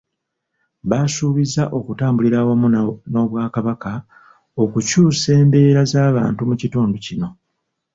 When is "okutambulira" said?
1.77-2.37